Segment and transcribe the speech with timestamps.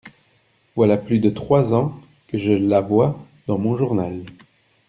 [0.75, 1.93] Voilà plus de trois ans
[2.25, 4.23] que je la vois dans mon journal…